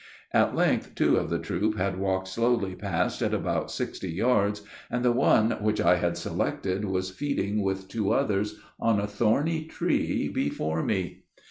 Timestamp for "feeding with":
7.11-7.87